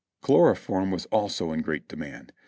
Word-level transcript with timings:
Chloroform 0.23 0.89
was 0.89 1.05
also 1.11 1.51
in 1.51 1.61
great 1.61 1.87
demand. 1.87 2.33